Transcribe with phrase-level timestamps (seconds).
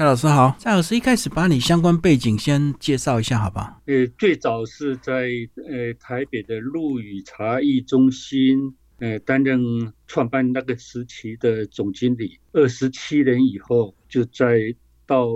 [0.00, 3.82] 蔡老师好，蔡老师一开始把你相关背景先介绍一下，好吧？
[3.84, 9.60] 呃，最早是在呃台北的陆羽茶艺中心，呃担任
[10.06, 12.38] 创办那个时期的总经理。
[12.52, 14.74] 二十七年以后，就在
[15.04, 15.28] 到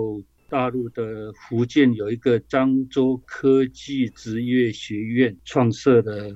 [0.49, 6.33] 大陆的福建有一个漳州科技职业学院创设的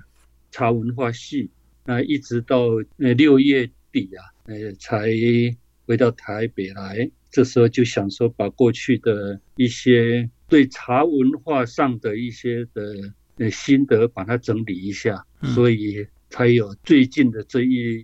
[0.52, 1.50] 茶文化系，
[1.84, 2.60] 那一直到
[3.00, 5.08] 呃六月底啊，呃才
[5.88, 7.10] 回到台北来。
[7.32, 12.96] 这时候就想说，把过去的一些对茶文化上的一些的
[13.38, 18.04] 呃心得，把它整理一下，所以才有最近的这一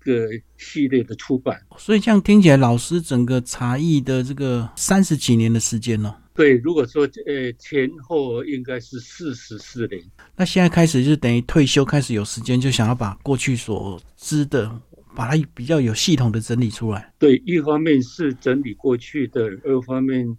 [0.00, 1.60] 个系列的出版。
[1.76, 6.18] 所以这样听起来，老师整个茶艺的这个三十几年的时间了。
[6.34, 10.02] 对，如果说呃前后应该是四十四年。
[10.34, 14.80] 那现在开始就等于退休，开始有时间，就想要把过去所知的。
[15.14, 17.12] 把它比较有系统的整理出来。
[17.18, 20.36] 对，一方面是整理过去的，二方面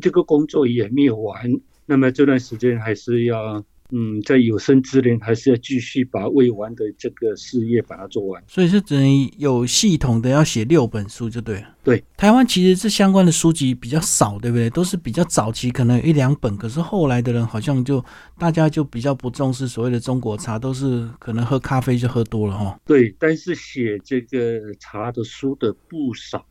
[0.00, 1.50] 这个工作也没有完，
[1.86, 3.64] 那么这段时间还是要。
[3.96, 8.42] 嗯，在有生之年还是要继续把未完的这个事业把它做完。
[8.48, 11.68] 所以是等于有系统的要写六本书就对了。
[11.84, 14.68] 对，台湾其实这相关的书籍比较少，对不对？
[14.70, 16.56] 都是比较早期，可能有一两本。
[16.56, 18.04] 可是后来的人好像就
[18.36, 22.76] 大家就比较不重视所谓的中国茶，都是可能喝咖啡就喝多了哈。
[22.84, 26.44] 对，但是写这个茶的书的不少，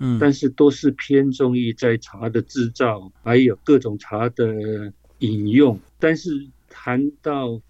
[0.00, 6.46] 嗯，但是都是偏重于在茶的制造，还有各种茶的饮用，但是。
[6.70, 7.60] 谈到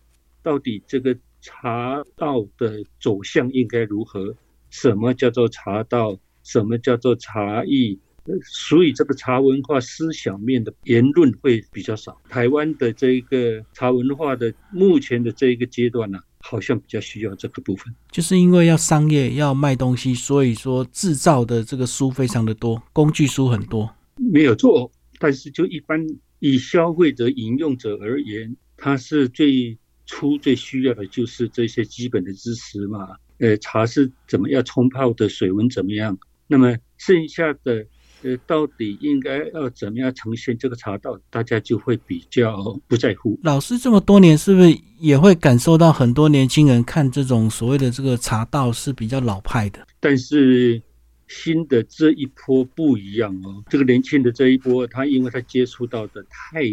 [0.44, 4.36] 到底这个茶道的走向应该如何？
[4.68, 6.16] 什么叫做茶道？
[6.44, 7.98] 什么叫做茶艺？
[8.44, 12.20] 所以这个茶文化思想面的言论会比较少。
[12.28, 17.92] 台湾的这一个茶文化的目前的这一个阶段呢，好像比较需要这个部分。
[18.12, 23.92] 就是因为要商业要卖东西，所以说制造的这个书非常的多，工具书很多。
[24.16, 26.06] 没有错，但是就一般
[26.38, 28.56] 以消费者、饮用者而言。
[28.82, 36.18] 它是最初最需要的就是这些基本的知识嘛，呃，茶是怎么样冲泡的，水温怎么样？
[36.46, 37.86] 那么剩下的，
[38.22, 43.38] 呃，到底应该要怎么样呈现这个茶道，大家就会比较不在乎。
[43.42, 49.86] 老师这么多年，是不是也会感受到很多年轻人看这种所谓的这个茶道是比较老派的？
[50.00, 50.80] 但是
[51.28, 56.64] 新的这一波不一样哦，这个年轻的这一波，他因为他接触到的太。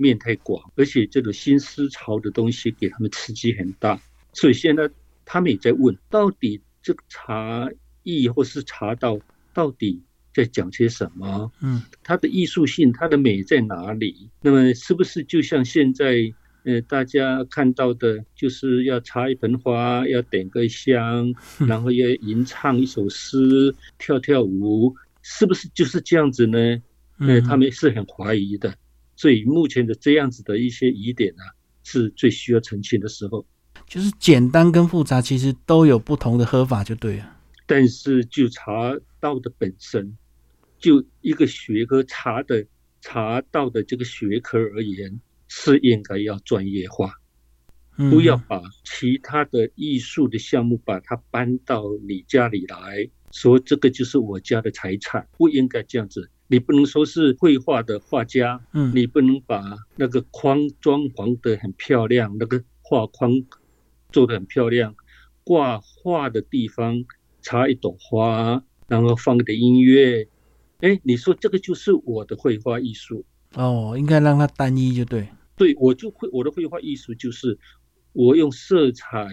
[0.00, 4.00] 面太广，而且这种新思潮的东西给他们刺激很大，
[4.32, 4.90] 所以现在
[5.24, 7.68] 他们也在问，到底这个茶
[8.02, 9.18] 艺或是茶道
[9.52, 10.02] 到底
[10.32, 11.52] 在讲些什么？
[11.60, 14.30] 嗯，它的艺术性、它的美在哪里？
[14.40, 16.32] 那么是不是就像现在
[16.64, 21.34] 呃大家看到的，就是要插一盆花，要点个香，
[21.68, 26.82] 然后要吟唱一首诗，跳跳舞，是不是就是这样子呢？
[27.18, 28.74] 呃，他们是很怀疑的。
[29.20, 31.42] 所以目前的这样子的一些疑点呢，
[31.84, 33.44] 是最需要澄清的时候。
[33.86, 37.36] 就是简单跟复杂其实都有不同的喝法，就对了。
[37.66, 40.16] 但是就茶道的本身，
[40.78, 42.66] 就一个学科茶的
[43.02, 47.12] 茶道的这个学科而言，是应该要专业化，
[47.96, 56.30] 不要把其他的艺术的项目把它搬到你家里来说，这个就是我家的财产，不应该这样子。
[56.52, 59.62] 你不能说是绘画的画家，嗯，你不能把
[59.94, 63.30] 那个框装潢的很漂亮，那个画框
[64.10, 64.92] 做的很漂亮，
[65.44, 67.04] 挂画的地方
[67.40, 70.26] 插一朵花，然后放点音乐，
[70.80, 73.24] 哎，你说这个就是我的绘画艺术。
[73.54, 77.56] 哦，应该让它单一就对，对我就会我的绘画艺术就是
[78.12, 79.28] 我用色彩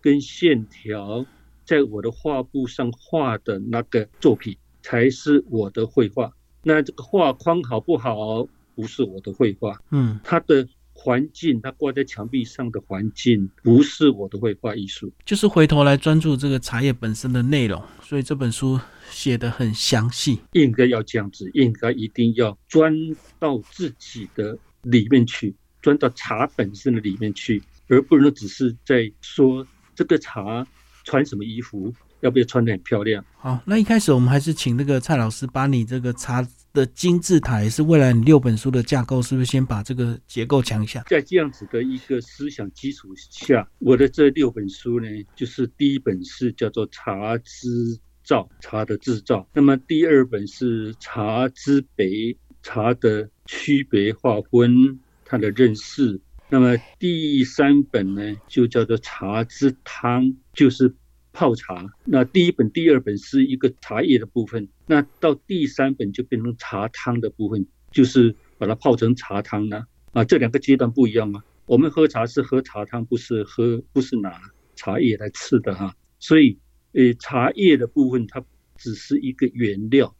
[0.00, 1.26] 跟线条
[1.64, 6.32] 在我的画布上画的那个作品才是我的绘画。
[6.62, 18.78] 那这个画框好不好，不是我的绘画，嗯，它的环境，它挂在墙壁上的环境，不是我的绘画艺术，就是回头来专注这个茶叶本身的内容，所以这本书
[19.10, 22.94] 写的很详细，应该要这样子，应该一定要钻
[23.38, 30.66] 到自己的里面去，钻到茶本身的里面去，而不能只是在说这个茶
[31.04, 31.92] 穿什么衣服。
[32.22, 33.24] 要不要穿的很漂亮？
[33.36, 41.02] 好，那一开始我们还是请那个蔡老师把你这个茶的金字塔，也是未来你六本书的架构，是不是先把这个结构讲一下？
[41.08, 60.94] 在这样子的一个思想基础下，我的这六本书呢，就是第一本是叫做茶之造，茶的制造；那么第二本是茶之北，茶的区别划分，它的认识；那么第三本呢，就叫做茶之汤，就是。
[61.32, 65.06] 泡茶，那第一本、第二本是一个茶叶的部分，那。
[65.20, 70.24] 到第三本就变成茶汤的部分，就是把它泡成茶汤呢啊。
[70.24, 71.44] 这两个阶段不一样啊。
[71.66, 74.40] 我们喝茶是喝茶汤，不是喝不是拿
[74.74, 75.94] 茶叶来吃的哈。
[76.18, 76.58] 所以，
[76.92, 78.44] 呃，茶叶的部分它
[78.76, 80.14] 只是一个原料，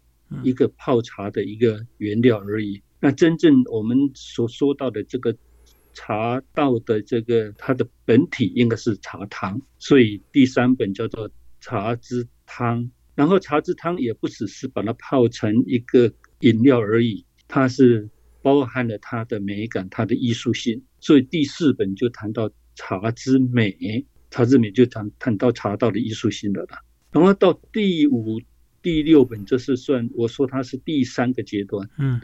[0.44, 2.80] 一个泡茶的一个原料而已。
[3.00, 5.36] 那真正我们所说到的这个
[5.92, 9.60] 茶道的这个它的本体应该是茶汤。
[9.78, 11.30] 所以第三本叫做
[11.60, 12.90] 茶之汤。
[13.14, 18.08] 然后茶之汤也不只是把它泡成一个饮料而已，它是
[18.40, 20.82] 包含了它的美感、它的艺术性。
[20.98, 26.78] 所以第四本就谈到茶之美，茶之美就谈谈到茶道的艺术性的了。
[27.10, 28.40] 然后到第五、
[28.80, 31.90] 第六本，这是算我说它是第三个阶段。
[31.98, 32.18] 嗯，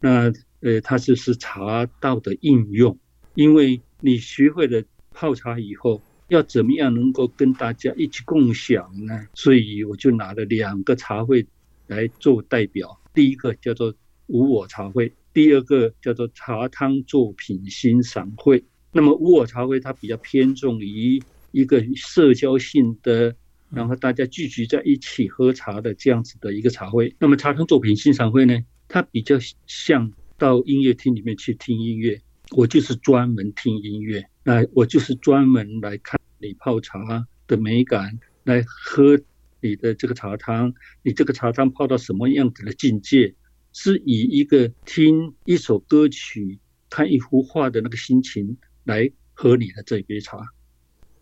[0.00, 2.98] 那呃，它就是茶道的应用，
[3.34, 4.82] 因为你学会了
[5.12, 6.02] 泡茶以后。
[6.30, 9.26] 要怎么样能够跟大家一起共享呢？
[9.34, 11.44] 所以我就拿了两个茶会
[11.88, 13.00] 来做代表。
[13.12, 13.92] 第一个叫做
[14.28, 18.62] 无我茶会，第二个叫做茶汤作品欣赏会。
[18.92, 21.20] 那么无我茶会它比较偏重于
[21.50, 23.34] 一个社交性的，
[23.68, 27.12] 然后大家聚集在一起喝茶的这样子的一个茶会。
[27.18, 28.56] 那么茶汤作品欣赏会呢，
[28.92, 32.20] 它比较像到音乐厅里面去听音乐。
[32.50, 39.20] 我就是专门听音乐，那我就是专门来看你泡茶的美感，来喝
[39.60, 43.36] 你的这个茶汤，你这个茶汤泡到什么样子的境界，
[43.72, 46.58] 是以一个听一首歌曲、
[46.88, 50.38] 看一幅画的那个心情来喝你的这杯茶。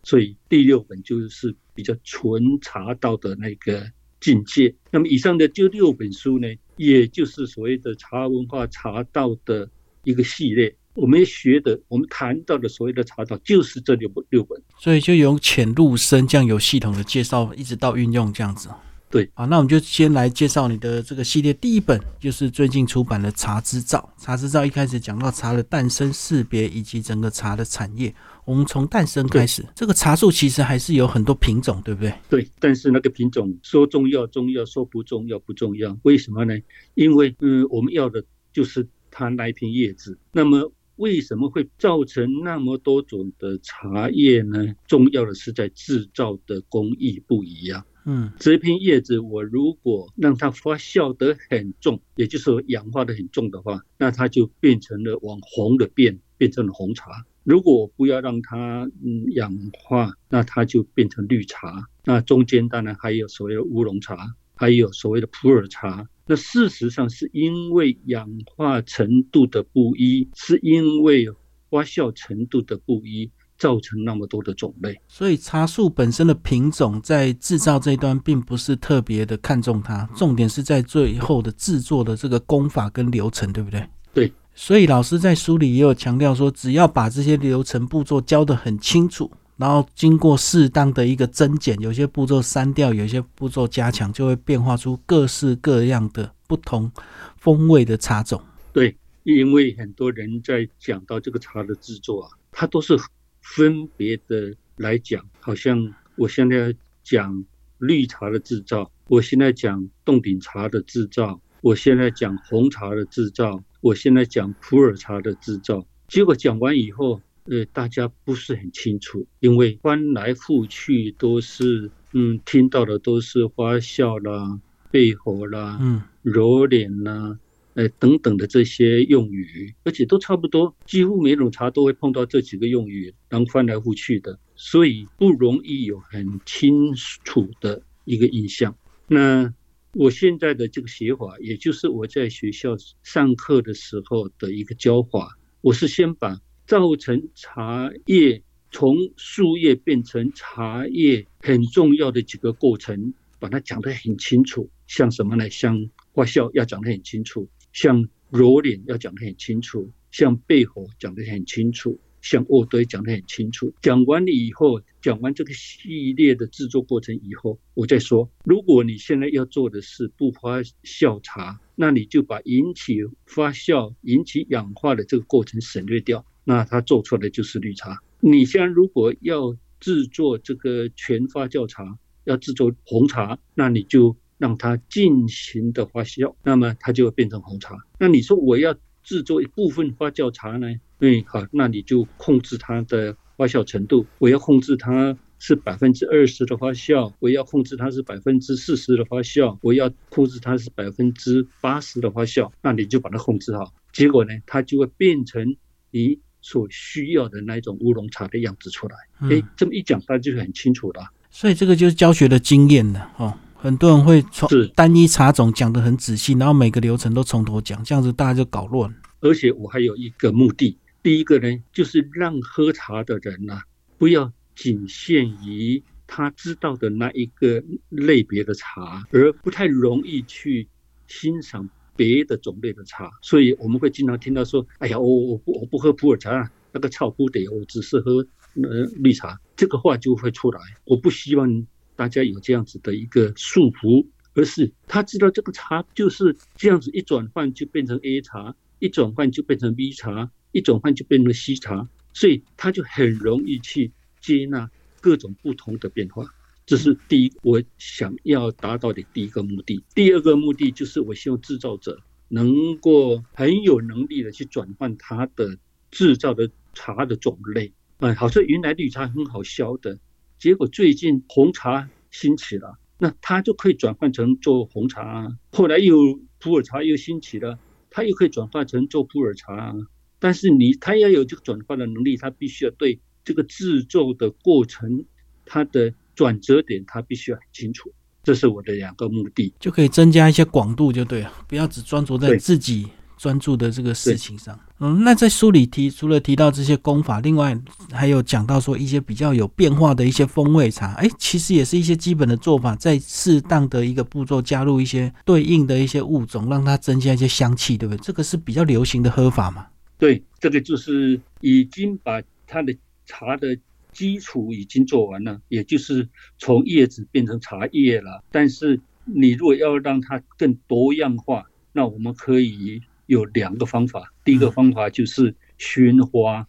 [0.03, 4.75] 所以第六本就是比较纯茶道的那个境界。
[4.91, 6.49] 那么以上的这六本书呢，
[6.79, 9.69] 也就是所谓的茶文化、茶道的
[10.05, 10.75] 一个系列。
[10.95, 18.69] 我们学的，我们谈到的所谓的茶道，就是这六本六本，所以就由浅入深，这样由系统的介绍，一直到运用这样子。
[19.11, 24.13] 对，好，那我们就先来介绍你的这个系列，第一本就是最近出版的《茶之造》。
[24.23, 28.15] 茶之造一开始讲到茶的诞生、识别以及整个茶的产业。
[28.45, 32.13] 我们从诞生开始，这个茶树其实还是有很多品种，对不对？
[32.29, 35.97] 对，但是那个品种说重要重要，说不重要不重要。
[36.03, 36.55] 为什么呢？
[36.95, 38.23] 因为嗯，我们要的
[38.53, 40.19] 就是它那一片叶子。
[40.33, 44.75] 那么为什么会造成那么多种的茶叶呢？
[44.87, 47.85] 重要的是在制造的工艺不一样。
[48.05, 57.25] 嗯，这片叶子我如果让它发酵得很重，也就是说氧化的很重的话，那它就变成了往红的变，变成了红茶。
[57.45, 61.87] 如果我不要让它嗯氧化，那它就变成绿茶。
[62.05, 66.09] 那中间当然还有所谓的乌龙茶，还有所谓的普洱茶。
[66.29, 71.27] 那事实上是因为氧化程度的不一，是因为
[71.71, 75.01] 发酵程度的不一，造成那么多的种类。
[75.09, 83.89] 所以茶树本身的品种在制造这一端并不是特别的看重它，重点是在最后的制作的这个功法跟流程，对不对？
[84.13, 84.33] 对。
[84.55, 89.31] 所以老师在书里也有强调说，只要把这些流程步骤教得很清楚。
[89.59, 96.91] 然后经过适当的一个增减，有些步骤删掉，有些步骤加强，就会变化出各式各样的不同
[97.37, 98.41] 风味的茶种。
[98.73, 102.97] 对，因为很多人在讲到这个茶的制作啊，它都是
[103.43, 105.29] 分别的来讲。
[105.41, 106.73] 好像我现在
[107.03, 107.45] 讲
[107.79, 115.85] 绿茶的制造，我现在讲洞顶茶的制造，我现在讲红茶的制造，我现在讲普洱茶的制造。
[116.07, 117.21] 结果讲完以后。
[117.51, 127.39] 呃，大家不是很清楚，因为翻来覆去都是，嗯，听到的都是花笑啦、背火啦、嗯、揉脸啦，
[127.73, 138.77] 呃等等的这些用语，而且都差不多，几乎每种茶都会碰到这几个用语，然后翻来覆去的，所以不容易有很清楚的一个印象。
[139.07, 139.55] 那
[139.95, 146.39] 我现在的这个写法，也就是我在学校上课的时候的一个教法，我是先把。
[146.69, 154.69] 造成茶叶从树叶变成茶叶很重要的几个过程，把它讲得很清楚。
[154.87, 155.49] 像什么呢？
[155.49, 163.73] 像发酵要讲得很清楚，像揉捻要讲得很清楚，像焙火讲得很清楚，像渥堆讲得很清楚。
[163.81, 168.31] 讲完了以后，讲完这个系列的制作过程以后，我再说。
[168.45, 176.27] 如果你现在要做的是不发酵茶，那你就把引起发酵、引起氧化的这个过程省略掉。
[176.49, 177.99] 那它做出来就是绿茶。
[178.21, 187.77] 你现在如果要制作这个全发酵茶，要制作红茶，那你就让它进行的发酵，那么它就会变成红茶。
[187.99, 190.69] 那你说我要制作一部分发酵茶呢？
[191.01, 203.75] 嗯，好，那你就控制它的发酵程度，我要控制它是百分之二十的发酵，我要控制它是百分之四十的发酵，我要控制它是百分之八十的发酵，那你就把它控制好。
[203.93, 205.57] 结果呢，它就会变成
[205.91, 208.97] 你所需要的那一种乌龙茶的样子出来。
[209.31, 211.11] 哎，这么一讲，大家就很清楚了。
[211.31, 213.39] 所以这个就是教学的经验了哦。
[213.61, 218.95] 很多人会从单一茶种讲得很仔细，然后每个流程都从头讲，这样子大家就搞乱。
[219.21, 223.61] 而且我还有一个目的，第一个呢，就是让喝茶的人呐，
[223.99, 230.69] 不要仅限于他知道的那一个类别的茶，而不太容易去
[231.09, 233.11] 欣赏别的种类的茶。
[233.21, 238.25] 所以我们会经常听到说：“哎呀，我我不我不喝普洱茶，那个草不得，我只是喝
[238.63, 240.61] 呃绿茶。”这个话就会出来。
[240.85, 241.67] 我不希望。
[241.99, 253.91] 大家有这样子的一个束缚，而是他知道这个茶就是这样子一转换就变成 A 茶，一转换就变成 B 茶，一转换就变成 C 茶，所以他就很容易去
[254.21, 256.33] 接纳各种不同的变化。
[256.69, 259.83] 这是第一，我想要达到的第一个目的。
[259.95, 265.57] 第二个目的就是我希望制造者能够很有能力的去转换他的
[265.91, 267.73] 制造的茶的种类。
[268.01, 269.99] 嗯，好像原来绿茶很好销的。
[270.39, 275.39] 结果最近红茶兴起了，那它就可以转换成做红茶。
[275.51, 277.59] 后来又普洱茶又兴起了，
[277.89, 279.75] 它又可以转换成做普洱茶。
[280.19, 285.07] 但是你它要有这个转换的能力，它必须要对这个制作的过程，
[285.47, 287.93] 它的转折点，它必须要很清楚。
[288.25, 292.89] 这是我的两个目的，就可以增加一些广度，就对了，不要只专注在自己。
[293.19, 297.59] 专注的这个事情上，嗯，那在书里提除了提到这些功法，另外
[297.91, 308.01] 还有讲到说一些比较有变化的一些风味茶，哎，其实也是一些基本的做法，在适当的一个步骤加入一些对应的一些物种，让它增加一些香气，对不对？
[308.05, 309.67] 这个是比较流行的喝法嘛？
[309.99, 312.73] 对，这个就是已经把它的
[313.05, 313.49] 茶的
[313.93, 318.25] 基础已经做完了，也就是从叶子变成茶叶了。
[318.31, 322.83] 但是你如果要让它更多样化，那我们可以。
[323.09, 326.47] 有两个方法，第一个方法就是熏花，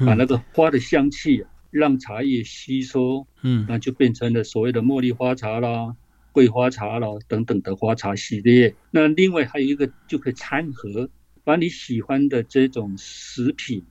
[0.00, 5.94] 把那个花的香气让茶叶吸收，嗯，那就变成了所谓的茉莉花茶啦、
[6.32, 8.74] 桂花茶啦等等的花茶系列。
[8.90, 11.08] 那另外还有一个就可以掺和，
[11.44, 13.84] 把你喜欢的这种食品，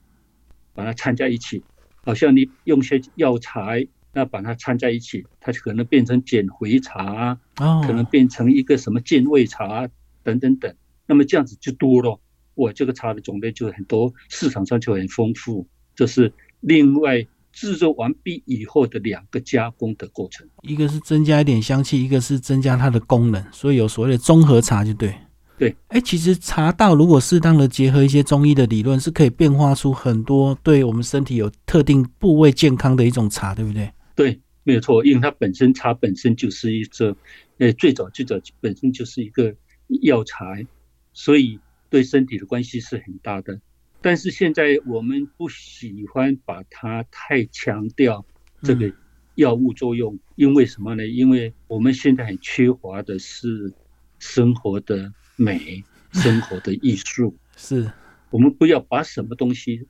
[0.74, 1.62] 把它掺在一起，
[2.04, 9.88] 好像你用些药材，那把它掺在一起，它就可能变成减肥茶，哦，可能变成一个什么健胃茶
[10.22, 10.74] 等等等。
[11.06, 12.18] 那么这样子就多了，
[12.54, 15.66] 我这个茶的种类就很多，市场上就很丰富。
[15.94, 25.14] 这是另外制作完毕以后的两个加工的过程，一个是增加一点香气，一个是增加它的功能，所以有所谓的综合茶就对。
[25.62, 33.88] 对，哎，其实茶道如果适当的结合一些中医的理论，是可以变化出很多对我们身体有特定部位健康的一种茶，对不对？
[34.16, 37.16] 对，没有错，因为它本身茶本身就是一个，
[37.58, 39.54] 呃，最早最早本身就是一个
[40.00, 40.66] 药材。
[41.12, 43.60] 所以对身体的关系是很大的，
[44.00, 48.26] 但是现在我们不喜欢把它太强调
[48.62, 48.92] 这个
[49.36, 51.06] 药物作用，因为什么呢？
[51.06, 53.72] 因为我们现在很缺乏的是
[54.18, 57.36] 生活的美、生活的艺术。
[57.56, 57.90] 是
[58.30, 59.86] 我们不要把什么东西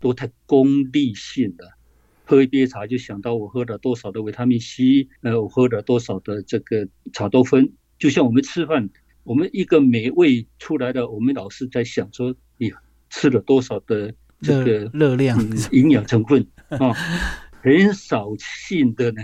[0.00, 1.72] 都太功利性的，
[2.24, 8.88] 喝一杯茶就想到我喝了多少的维他命 C，呃，我喝了多少的这个茶多酚，就像我们吃饭。
[9.24, 12.72] 我们一个美味出来的，我们老是在想说，你
[13.08, 15.38] 吃了多少的这个热量、
[15.70, 16.92] 营养成分 啊？
[17.62, 19.22] 很少性的呢。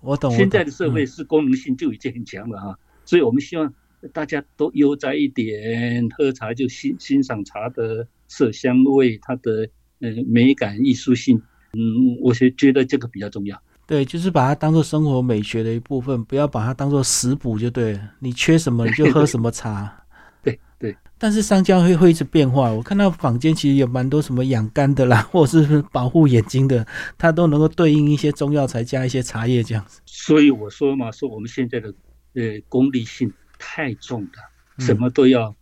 [0.00, 0.30] 我懂。
[0.30, 3.74] 现在的社会是功能性就已经很强了啊，所以我们希望
[4.12, 9.68] 大家都悠哉一点，喝茶就欣欣赏茶的色香味，它的
[10.00, 11.40] 呃美感、艺术性。
[11.72, 13.60] 嗯，我是觉得这个比较重要。
[13.86, 18.00] 对，就是把它当做生活美学的一部分，不要把它当做食补就对了。
[18.18, 20.04] 你缺什么你就喝什么茶。
[20.42, 20.96] 对对。
[21.18, 26.86] 但是商家会会一直变化，我看到坊间其实有蛮多什么养肝的啦， 或者是保护眼睛的，
[27.16, 30.00] 它都能够对应一些中药材加一些茶叶这样子。
[30.04, 31.88] 所以我说嘛，说我们现在的
[32.34, 33.32] 呃功利性
[33.68, 34.30] 太重了，
[34.78, 35.56] 什么都要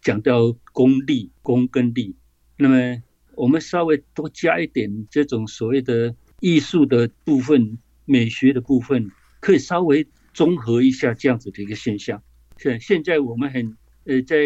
[0.00, 2.16] 讲到功利、功跟利。
[2.56, 3.02] 那么
[3.34, 6.14] 我们稍微多加一点这种所谓的。
[6.42, 12.22] 艺术的部分、美学的部分，可以稍微综合一下这样子的一个现象。
[12.56, 14.38] 现现在我们很呃，在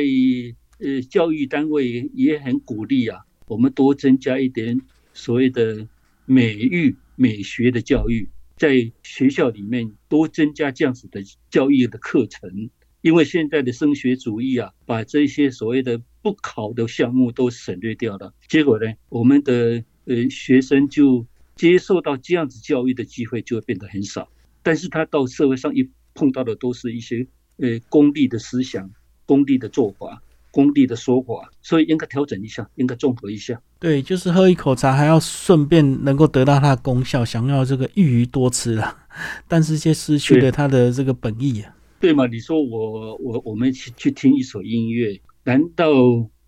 [0.80, 4.80] 呃教育单位也很鼓励啊，我们多增加一点
[5.12, 5.86] 所谓的
[6.26, 12.70] 美育、美学的教育，在学校里面多增加这样子的教育的课程。
[13.04, 24.26] 因为现在的升学主义啊，把这些所谓的不考的项目都省略掉了，结果呢，我们的呃学生就接受到这样子教育的机会就会变得很少。
[24.62, 27.26] 但是他到社会上一碰到的都是一些
[27.58, 28.90] 呃功利的思想、
[29.26, 33.60] 功利的做法、功利的说法，所以应该调整一下，应该综合一下。
[33.78, 39.06] 对，就是喝一口茶还要顺便能够得到它的功效，想要这个一鱼多吃啊，
[39.46, 41.76] 但是却失去了它的这个本意啊。
[42.04, 42.26] 对嘛？
[42.26, 45.88] 你说我我我们去去听一首音乐，难道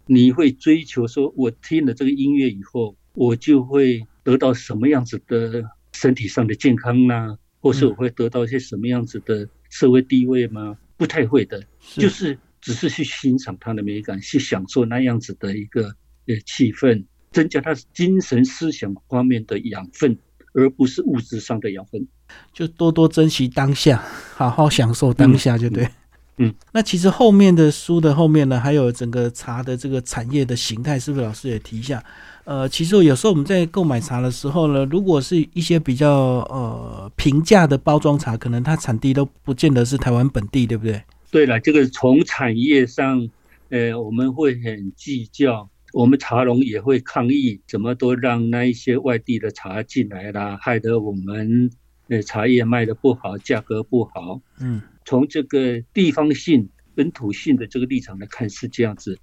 [0.05, 7.39] 你会追求说，我听了这个音乐以后，我就会得到什么样子的身体上的健康呢？
[7.61, 10.77] 或是我会得到一些什么样子的社会地位吗？
[10.99, 15.87] 不太会的，就是只是去欣赏它的美感，去享受那样子的一个
[16.27, 20.19] 呃气氛，增加他精神思想方面的养分，
[20.57, 22.09] 而不是物质上的养分。
[22.53, 24.03] 就多多珍惜当下，
[24.35, 25.89] 好好享受当下，就对。
[26.39, 32.03] 嗯，那其实后面的书的后面呢，还有整个茶的这个产业的形态，是不是老师也提一下？
[32.45, 36.11] 呃，其实有时候我们在购买茶的时候呢，如果是一些比较
[36.51, 41.03] 呃平价的包装茶，可能它产地都不见得是台湾本地，对不对？
[41.31, 43.27] 对了，这个从产业上，
[43.71, 51.71] 呃，我们会很计较，我们茶农也会抗议，怎么都让那一些外地的茶进来啦，害得我们
[52.09, 54.43] 呃茶叶卖的不好，价格不好。
[54.61, 59.19] 嗯，从这个地方性、本土性的这个立场来看是这样子。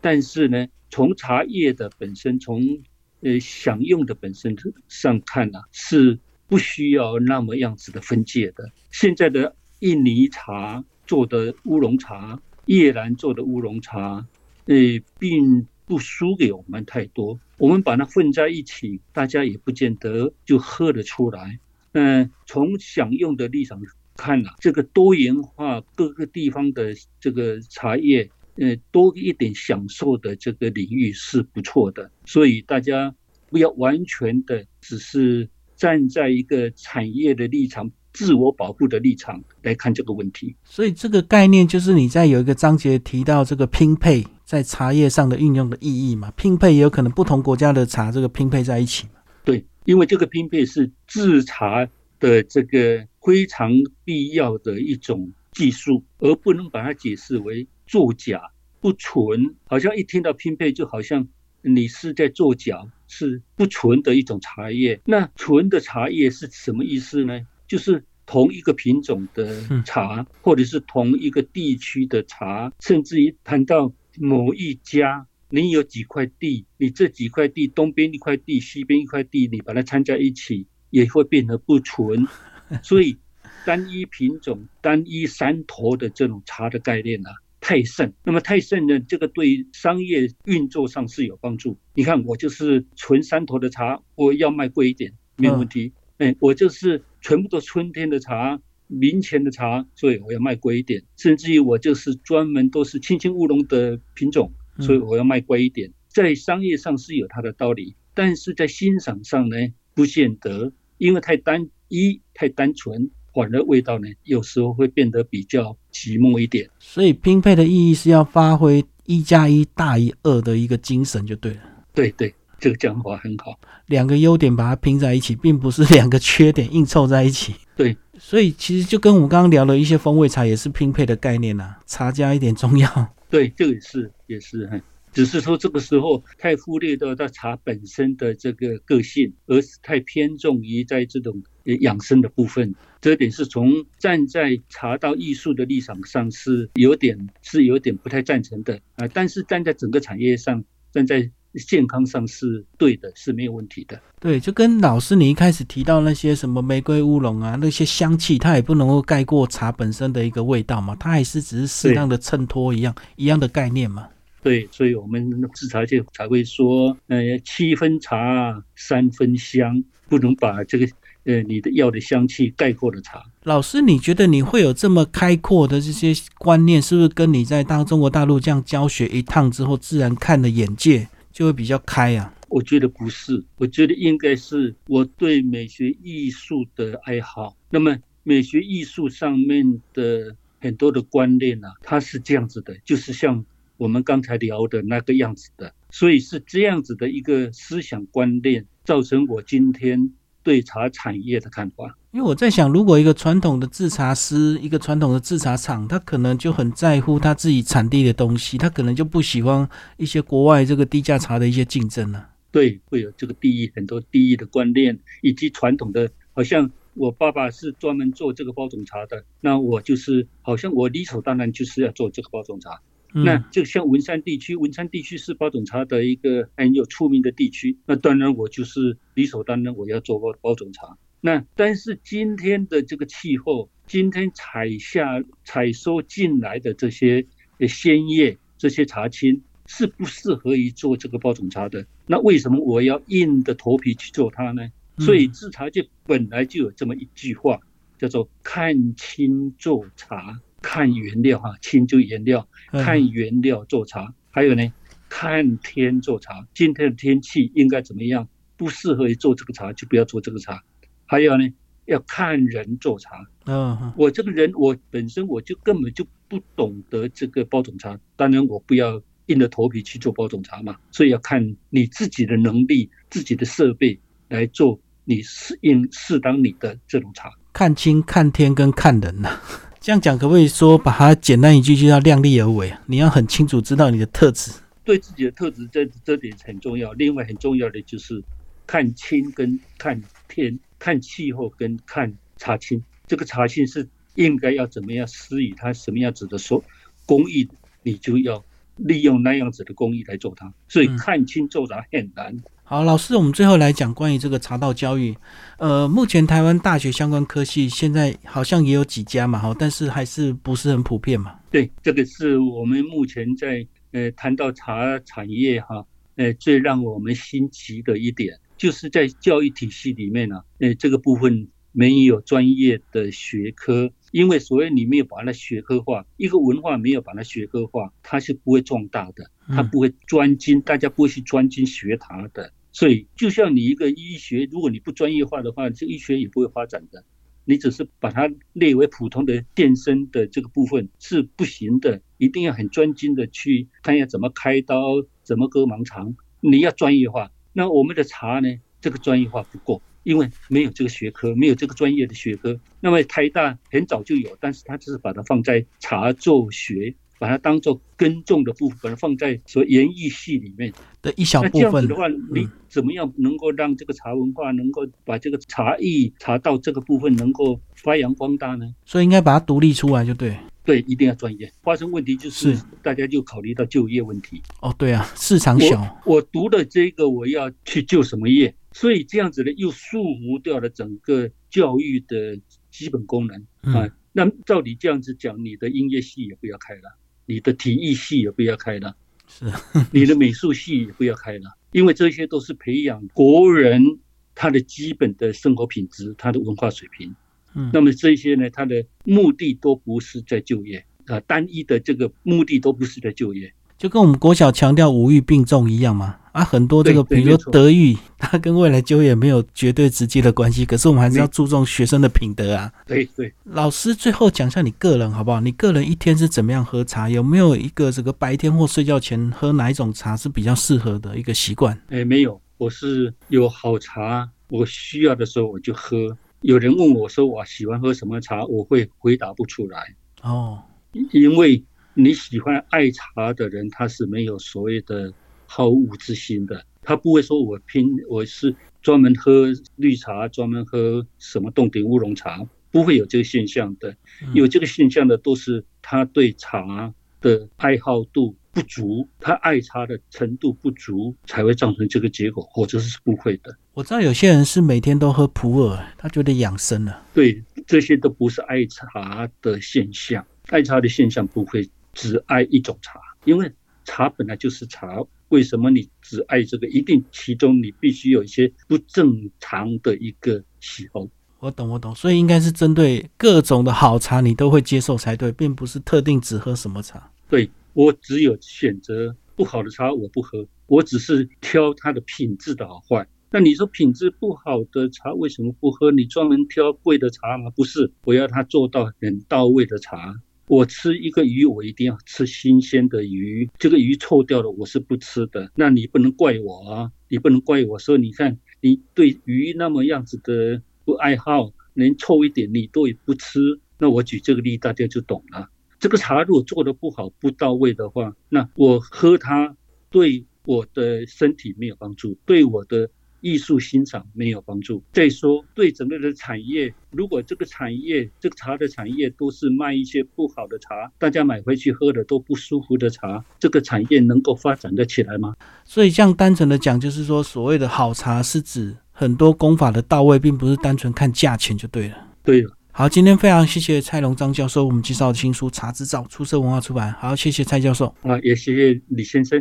[0.00, 2.80] 但是呢，从茶叶的本身，从
[3.20, 4.56] 呃享用的本身
[4.88, 6.18] 上看呢，是
[6.48, 8.72] 不需要那么样子的分界的。
[8.90, 14.26] 现在的印尼茶做的乌龙茶，越南做的乌龙茶，
[14.64, 14.74] 呃，
[15.20, 17.40] 并不输给我们太多。
[17.56, 21.58] 我们把它混在一起，大家也不见得就喝得出来。
[21.92, 23.80] 嗯，从享用的立场
[24.16, 28.28] 看呢，这个多元化各个地方的这个茶叶。
[28.58, 33.14] 呃，多一点享受的这个领域是不错的，所以大家
[33.50, 40.56] 不要完全的只是站在一个产业的立场、自我保护的立场来看这个问题。
[40.64, 46.30] 所以这个概念就是你在有一个章节提到这个拼配在茶叶上的运用的意义嘛？
[46.36, 49.20] 拼配也有可能不同国家的茶这个拼配在一起嘛？
[49.44, 51.86] 对，因为这个拼配是制茶
[52.20, 53.72] 的这个非常
[54.04, 57.66] 必要的一种技术，而不能把它解释为。
[57.88, 61.28] 作假不纯，好像一听到拼配，就好像
[61.62, 65.00] 你是在作假，是不纯的一种茶叶。
[65.04, 67.40] 那纯的茶叶是什么意思呢？
[67.68, 82.26] 就是同一个品种的茶，或者是同一个地区的茶，甚至于谈到某一家，你有几块地，你这几块地东边一块地，西边一块地，你把它掺在一起，也会变得不纯。
[82.82, 83.16] 所以，
[83.64, 87.30] 单一品种、单一山头的这种茶的概念呢？
[87.60, 89.00] 太盛，那么太盛呢？
[89.00, 91.78] 这个对商业运作上是有帮助。
[91.94, 95.92] 你看，我就是纯山头的茶，我要卖贵一点，没有问题。
[96.18, 101.02] 哎，我就是全部都春天的茶，明前的茶，所以我要卖贵一点。
[101.16, 105.92] 甚至于我就是专门都是青青乌龙的品种，所以我要卖贵一点。
[106.08, 109.56] 在商业上是有它的道理，但是在欣赏上呢，
[109.94, 113.10] 不见得，因为太单一、太单纯。
[113.34, 116.70] 反而味道呢，有时候会变得比较寂寞一点。
[116.78, 121.60] 所以拼配的意义是要发挥一加一大于二的一个精神，就对了。
[121.92, 123.58] 对对，这个讲法很好。
[123.86, 127.54] 两个优点把它拼在一起，并不是两个缺点硬凑在一起。
[127.76, 133.14] 对，所以其实就跟我们刚刚聊的一些风味茶也是拼配的概念呐，茶加一点中药。
[133.28, 134.82] 对，这个也是也是。
[135.12, 141.42] 只是说这个时候太忽略到它茶本身的这个个性，而是太偏重于在这种
[141.80, 142.74] 养生的部分。
[143.00, 149.08] 这点是从站在茶道艺术的立场上是有点是有点不太赞成的啊。
[149.08, 154.00] 但是站在整个产业上，站在健康上是对的，是没有问题的。
[154.20, 164.08] 对，就跟老师你一开始提到那些什么玫瑰乌龙啊，那些香气，它也不能够盖过茶本身的一个味道嘛，它还是只是适当的衬托一样一样的概念嘛。
[164.42, 170.86] 对，所以我们制茶界才会说，呃，七分茶，三分香，不能把这个
[171.24, 173.24] 呃你的药的香气盖过了茶。
[173.42, 182.32] 老师，你觉得你会有这么开阔的这些观念，是不是跟你在大中国大陆这样教学一趟之后，自然看的眼界就会比较开啊？
[182.48, 187.54] 我觉得不是，我觉得应该是我对美学艺术的爱好。
[187.68, 193.44] 那么美学艺术上面的很多的观念啊，它是这样子的，就是像。
[193.78, 201.98] 我们刚才聊的那个样子的，所以是这样子的一个思想观念，造成我今天对茶产业的看法。
[202.16, 212.30] 因为我在想，如果一个传统的制茶师，一个传统的制茶厂，他可能就很在乎他自己产地的东西，他可能就不喜欢一些国外这个低价茶的一些竞争了。
[212.50, 222.80] 对，会有这个地域很多地域的观念，以及传统的，好像我爸爸是专门做这个包种茶的，那我就是好像我理所当然就是要做这个包种茶。
[223.12, 230.96] 那就像文山地区，文山地区是包种茶的一个很有出名的地区，那当然我就是理所当然我要做包包种茶。
[231.26, 237.26] 那但是今天的这个气候，今天采下采收进来的这些
[237.66, 241.84] 鲜叶、这些茶青是不适合于做这个包种茶的。
[242.06, 244.68] 那为什么我要硬着头皮去做它呢？
[245.00, 247.58] 所以制茶界本来就有这么一句话，
[247.98, 250.40] 叫做“看青做茶”。
[250.62, 254.14] 看原料哈，青就原料，看原料做茶。
[254.30, 254.72] 还有呢，
[255.08, 256.46] 看天做茶。
[256.54, 258.28] 今天的天气应该怎么样？
[258.56, 260.62] 不适合于做这个茶，就不要做这个茶。
[261.06, 261.48] 还有呢，
[261.86, 263.26] 要看人做茶。
[263.46, 267.98] 嗯，我这个人，我本身我就根本就不懂得这个包种茶。
[268.16, 270.76] 当然，我不要硬着头皮去做包种茶嘛。
[270.90, 277.30] 所以要看你自己的能力、自己的设备来做你适应适当你的这种茶。
[277.52, 279.40] 看清、看天跟看人呐。
[279.78, 282.82] 这样讲可不可以说，把它简单一句，就叫量力而为啊？
[282.86, 284.50] 你要很清楚知道你的特质，
[284.82, 286.92] 对自己的特质，这这点很重要。
[286.94, 288.20] 另外很重要的就是
[288.66, 292.82] 看清跟看天，看气候跟看茶青。
[293.06, 296.62] 这个茶青是应该要怎么样施以它什么样子的说
[297.04, 297.48] 工艺，
[297.82, 298.44] 你就要
[298.76, 300.52] 利用那样子的工艺来做它。
[300.68, 302.36] 所以看清做茶很难。
[302.68, 305.16] 好，老师，我们最后来讲关于这个茶道教育。
[305.58, 311.38] 呃，目前台湾大学相关科系现在好像也有几家嘛，哈，但是还是不是很普遍嘛。
[311.48, 315.86] 对，这个是我们目前在呃谈到茶产业哈，
[316.16, 332.52] 呃，最让我们心急的一点，就是在教育体系里面呢，呃，这个部分没有专业的学科，因为所谓你没有把它学科化，一个文化没有把它学科化，它是不会壮大的，它不会专精，大家不会去专精学它的。
[332.72, 337.04] 所以，就像你一个医学，如果你不专业化的话，这医学也不会发展的。
[337.44, 346.16] 你只是把它列为普通的健身的这个部分是不行的，一定要很专精的去看一下怎么开刀，怎么割盲肠。
[346.40, 347.30] 你要专业化。
[347.56, 348.48] 那我们的茶呢？
[348.82, 352.60] 这个专业化不够，因为没有这个学科，没有这个专业的学科。
[352.80, 356.94] 那么台大很早就有，但是他只是把它放在茶作学。
[357.18, 361.52] 把它当做耕种的部分，把它放在说园艺系里面的一小部分。
[361.54, 368.70] 那这样子的话，你怎么样能够让这个茶文化能够把这个茶艺、茶道这个部分能够发扬光大呢？
[368.84, 370.36] 所以应该把它独立出来，就对。
[370.66, 371.50] 对，一定要专业。
[371.62, 374.42] 发生问题就是大家就考虑到就业问题。
[374.60, 376.02] 哦，对啊，市场小。
[376.04, 378.52] 我读的这个，我要去就什么业？
[378.72, 382.38] 所以这样子呢，又束缚掉了整个教育的
[382.70, 383.88] 基本功能啊。
[384.12, 386.98] 那照你这样子讲，你的音乐系也不要开了。
[387.26, 389.44] 你的体育系也不要开了， 是，
[389.92, 393.98] 你的美术系也不要开了，因为这些都是培养国人
[394.34, 397.14] 他的基本的生活品质，他的文化水平。
[397.56, 403.52] 嗯，那么这些呢，它的目的都不是在就业啊，单一的这个目的都不是在就业。
[403.78, 412.72] 就跟我们国小强调五育并重一样嘛，啊，很多这个，比如说德育， 它跟未来就业没有绝对直接的关系，可是我们还是要注重学生的品德啊。
[412.86, 415.40] 对对，老师最后讲一下你个人好不好？
[415.40, 417.10] 你个人一天是怎么样喝茶？
[417.10, 421.78] 有没有一个这个白天或睡觉前喝哪一种茶是比较适合的一个习惯？
[421.90, 426.16] 哎，没有，我是有好茶，我需要的时候我就喝。
[426.46, 430.62] 有人问我说我喜欢喝什么茶，我会回答不出来哦，
[431.10, 431.64] 因为。
[431.98, 435.14] 你喜欢爱茶的人，他是没有所谓的
[435.46, 443.96] 好恶之心的，他不会说我拼我是专门喝绿茶，专门喝什么洞顶乌龙茶，不会有这个现象的。
[444.34, 453.54] 有这个现象的都是他对茶的爱好度不足，他爱茶的程度不足，才会造成这个结果，或者是不会的。
[453.74, 457.04] 我知道有些人是每天都喝普洱，他觉得养生了。
[457.12, 461.68] 对，这些都不是爱茶的现象，爱茶的现象不会。
[461.98, 463.50] 只爱一种茶，因为
[463.86, 465.02] 茶本来就是茶。
[465.30, 466.66] 为什么你只爱这个？
[466.66, 471.08] 一定其中你必须有一些不正常的一个喜好。
[471.38, 471.94] 我懂，我懂。
[471.94, 477.10] 所以应该是针对各种的好茶，你都会接受才对，并不是特定只喝什么茶。
[477.30, 483.06] 对我只有选择不好的茶我不喝，我只是挑它的品质的好坏。
[483.30, 485.90] 那你说品质不好的茶为什么不喝？
[485.90, 487.50] 你专门挑贵的茶吗？
[487.50, 490.14] 不是，我要它做到很到位的茶。
[490.46, 493.50] 我吃一个鱼，我一定要吃新鲜的鱼。
[493.58, 495.52] 这个鱼臭掉了，我是不吃的。
[495.54, 496.92] 那你不能怪我啊！
[497.10, 503.38] 你不能怪我说，你看你对鱼那么样子的不爱好，连臭一点你都也不吃。
[503.78, 505.50] 那我举这个例，大家就懂了。
[505.78, 509.56] 这个茶如果做的不好、不到位的话，那我喝它
[509.90, 512.88] 对我的身体没有帮助，对我的。
[513.22, 514.80] 艺术欣赏没有帮助。
[514.92, 525.34] 再说，对整个的产业，如果这个产业，这个茶的产业都是卖一些不好的茶，大家买回去喝的都不舒服的茶，这个产业能够发展得起来吗？
[525.64, 531.96] 所以，这样单纯的讲，就是说，所谓的好茶是指很多功法的到位，并不是单纯看价钱就对了。
[532.22, 536.94] 对了，好，今天非常谢谢蔡龙章教授，我们介绍的新书《茶之道》，出色文化出版。
[537.00, 537.86] 好，谢谢蔡教授。
[538.02, 539.34] 啊，也谢谢李先生。